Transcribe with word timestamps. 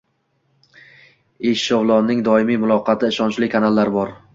Eshovlonning 1.51 2.27
doimiy 2.31 2.61
muloqoti, 2.67 3.15
ishonchli 3.15 3.55
kanallari 3.57 4.01
bor 4.01 4.21